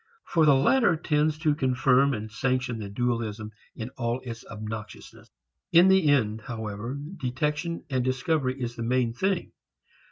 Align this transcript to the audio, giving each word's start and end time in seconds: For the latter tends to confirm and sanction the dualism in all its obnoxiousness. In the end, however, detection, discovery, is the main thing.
For 0.25 0.47
the 0.47 0.55
latter 0.55 0.95
tends 0.95 1.37
to 1.37 1.53
confirm 1.53 2.15
and 2.15 2.31
sanction 2.31 2.79
the 2.79 2.89
dualism 2.89 3.51
in 3.75 3.91
all 3.99 4.19
its 4.23 4.43
obnoxiousness. 4.45 5.29
In 5.73 5.89
the 5.89 6.09
end, 6.09 6.41
however, 6.41 6.95
detection, 6.95 7.83
discovery, 7.87 8.59
is 8.59 8.75
the 8.75 8.81
main 8.81 9.13
thing. 9.13 9.51